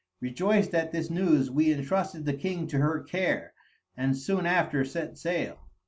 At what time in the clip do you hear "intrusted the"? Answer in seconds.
1.71-2.33